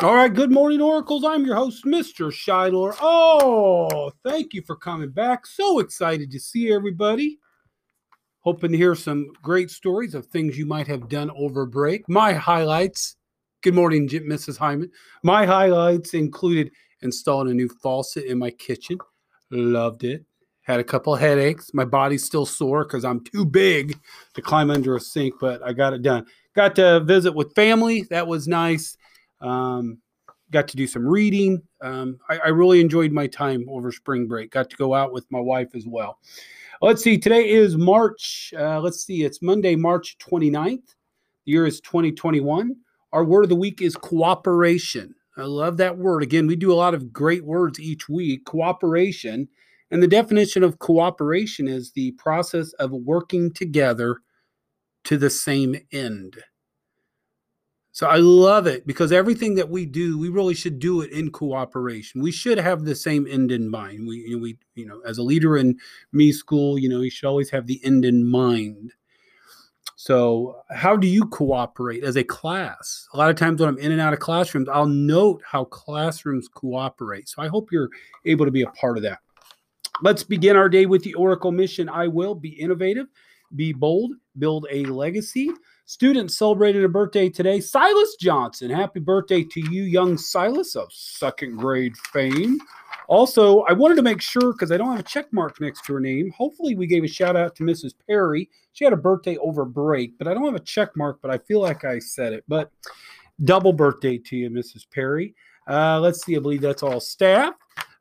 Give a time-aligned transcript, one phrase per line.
[0.00, 1.24] All right, good morning, Oracles.
[1.24, 2.30] I'm your host, Mr.
[2.30, 2.94] Shylor.
[3.00, 5.44] Oh, thank you for coming back.
[5.44, 7.40] So excited to see everybody.
[8.42, 12.08] Hoping to hear some great stories of things you might have done over break.
[12.08, 13.16] My highlights.
[13.60, 14.56] Good morning, Mrs.
[14.56, 14.92] Hyman.
[15.24, 16.70] My highlights included
[17.02, 18.98] installing a new faucet in my kitchen.
[19.50, 20.24] Loved it.
[20.62, 21.74] Had a couple headaches.
[21.74, 23.98] My body's still sore because I'm too big
[24.34, 26.24] to climb under a sink, but I got it done.
[26.54, 28.04] Got to visit with family.
[28.10, 28.96] That was nice
[29.40, 29.98] um,
[30.50, 31.62] got to do some reading.
[31.80, 34.50] Um, I, I, really enjoyed my time over spring break.
[34.50, 36.18] Got to go out with my wife as well.
[36.80, 38.52] Let's see, today is March.
[38.56, 40.94] Uh, let's see, it's Monday, March 29th.
[41.44, 42.76] The year is 2021.
[43.12, 45.14] Our word of the week is cooperation.
[45.36, 46.22] I love that word.
[46.22, 48.44] Again, we do a lot of great words each week.
[48.44, 49.48] Cooperation.
[49.90, 54.18] And the definition of cooperation is the process of working together
[55.04, 56.36] to the same end.
[57.98, 61.32] So I love it because everything that we do, we really should do it in
[61.32, 62.22] cooperation.
[62.22, 64.06] We should have the same end in mind.
[64.06, 65.76] We, you know, we, you know, as a leader in
[66.12, 68.92] me school, you know, you should always have the end in mind.
[69.96, 73.08] So, how do you cooperate as a class?
[73.14, 76.46] A lot of times when I'm in and out of classrooms, I'll note how classrooms
[76.46, 77.28] cooperate.
[77.28, 77.90] So, I hope you're
[78.24, 79.18] able to be a part of that.
[80.02, 81.88] Let's begin our day with the Oracle mission.
[81.88, 83.08] I will be innovative,
[83.56, 85.50] be bold, build a legacy.
[85.90, 87.60] Students celebrated a birthday today.
[87.60, 88.68] Silas Johnson.
[88.68, 92.58] Happy birthday to you, young Silas of second grade fame.
[93.06, 95.94] Also, I wanted to make sure because I don't have a check mark next to
[95.94, 96.30] her name.
[96.36, 97.94] Hopefully, we gave a shout out to Mrs.
[98.06, 98.50] Perry.
[98.74, 101.38] She had a birthday over break, but I don't have a check mark, but I
[101.38, 102.44] feel like I said it.
[102.48, 102.70] But
[103.44, 104.84] double birthday to you, Mrs.
[104.90, 105.34] Perry.
[105.66, 106.36] Uh, let's see.
[106.36, 107.54] I believe that's all staff.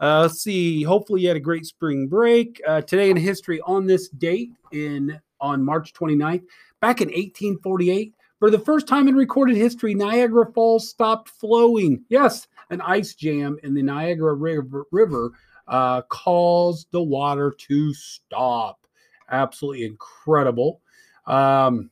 [0.00, 0.82] Uh, let's see.
[0.84, 2.62] Hopefully, you had a great spring break.
[2.66, 6.44] Uh, today in history on this date in on March 29th,
[6.84, 12.04] Back in 1848, for the first time in recorded history, Niagara Falls stopped flowing.
[12.10, 15.32] Yes, an ice jam in the Niagara River, river
[15.66, 18.86] uh, caused the water to stop.
[19.30, 20.82] Absolutely incredible.
[21.24, 21.90] Um,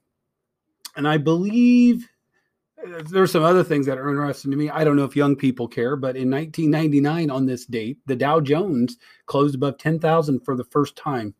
[0.94, 2.06] and I believe
[3.10, 4.70] there's some other things that are interesting to me.
[4.70, 8.40] I don't know if young people care, but in 1999, on this date, the Dow
[8.40, 11.34] Jones closed above 10,000 for the first time.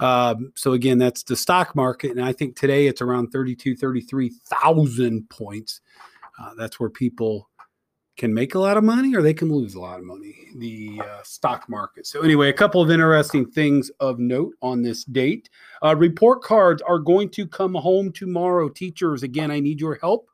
[0.00, 5.28] Um, so again, that's the stock market, and I think today it's around 32, 33,000
[5.28, 5.80] points.
[6.40, 7.48] Uh, that's where people
[8.16, 10.48] can make a lot of money or they can lose a lot of money.
[10.56, 12.04] The uh, stock market.
[12.06, 15.48] So anyway, a couple of interesting things of note on this date.
[15.84, 18.68] Uh, report cards are going to come home tomorrow.
[18.68, 20.28] Teachers, again, I need your help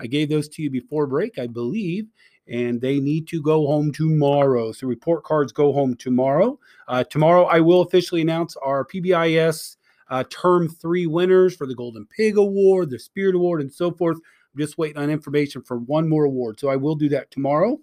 [0.00, 2.06] I gave those to you before break, I believe,
[2.46, 4.72] and they need to go home tomorrow.
[4.72, 6.58] So report cards go home tomorrow.
[6.86, 9.76] Uh, tomorrow, I will officially announce our PBIS
[10.10, 14.16] uh, Term 3 winners for the Golden Pig Award, the Spirit Award, and so forth.
[14.16, 16.58] I'm just waiting on information for one more award.
[16.58, 17.78] So I will do that tomorrow.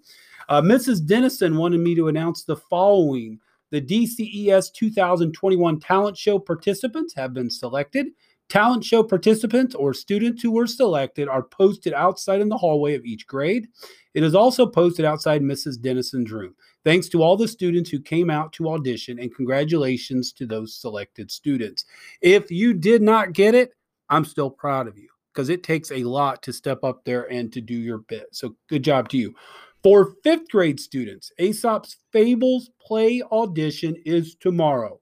[0.48, 1.04] Uh, Mrs.
[1.04, 3.40] Dennison wanted me to announce the following.
[3.70, 8.08] The DCES 2021 Talent Show participants have been selected.
[8.48, 13.04] Talent show participants or students who were selected are posted outside in the hallway of
[13.04, 13.66] each grade.
[14.14, 15.80] It is also posted outside Mrs.
[15.80, 16.54] Dennison's room.
[16.84, 21.30] Thanks to all the students who came out to audition, and congratulations to those selected
[21.30, 21.84] students.
[22.20, 23.72] If you did not get it,
[24.08, 27.52] I'm still proud of you because it takes a lot to step up there and
[27.52, 28.28] to do your bit.
[28.30, 29.34] So, good job to you.
[29.82, 35.00] For fifth grade students, Aesop's Fables play audition is tomorrow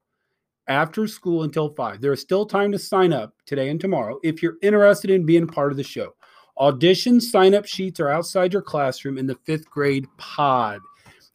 [0.68, 2.00] after school until 5.
[2.00, 5.46] There is still time to sign up today and tomorrow if you're interested in being
[5.46, 6.14] part of the show.
[6.58, 10.80] Audition sign up sheets are outside your classroom in the fifth grade pod.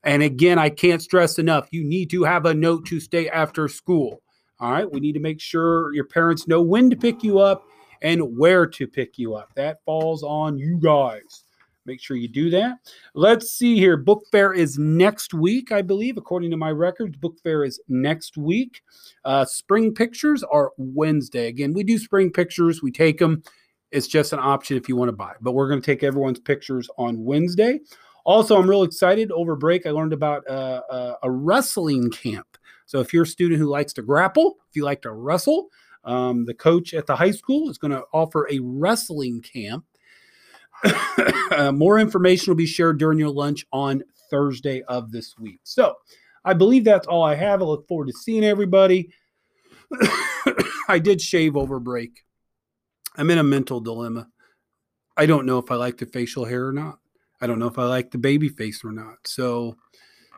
[0.04, 3.68] And again, I can't stress enough you need to have a note to stay after
[3.68, 4.22] school.
[4.60, 4.90] All right.
[4.90, 7.64] We need to make sure your parents know when to pick you up
[8.02, 9.54] and where to pick you up.
[9.56, 11.44] That falls on you guys.
[11.90, 12.78] Make sure you do that.
[13.16, 13.98] Let's see here.
[13.98, 17.18] Book fair is next week, I believe, according to my records.
[17.18, 18.84] Book fair is next week.
[19.26, 21.48] Uh, spring pictures are Wednesday.
[21.48, 23.42] Again, we do spring pictures, we take them.
[23.92, 26.40] It's just an option if you want to buy, but we're going to take everyone's
[26.40, 27.80] pictures on Wednesday.
[28.24, 29.32] Also, I'm real excited.
[29.32, 32.56] Over break, I learned about uh, uh, a wrestling camp.
[32.86, 35.70] So, if you're a student who likes to grapple, if you like to wrestle,
[36.04, 39.86] um, the coach at the high school is going to offer a wrestling camp
[41.74, 45.60] more information will be shared during your lunch on Thursday of this week.
[45.64, 45.96] So
[46.46, 47.62] I believe that's all I have.
[47.62, 49.10] I look forward to seeing everybody.
[50.88, 52.24] I did shave over break.
[53.18, 54.28] I'm in a mental dilemma.
[55.18, 57.00] I don't know if I like the facial hair or not.
[57.42, 59.18] I don't know if I like the baby face or not.
[59.26, 59.76] So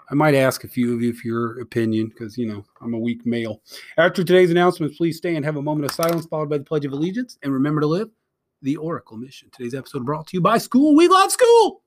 [0.09, 2.99] I might ask a few of you for your opinion because, you know, I'm a
[2.99, 3.61] weak male.
[3.97, 6.85] After today's announcements, please stay and have a moment of silence followed by the Pledge
[6.85, 7.37] of Allegiance.
[7.43, 8.09] And remember to live
[8.61, 9.49] the Oracle Mission.
[9.51, 10.95] Today's episode brought to you by School.
[10.95, 11.80] We love school.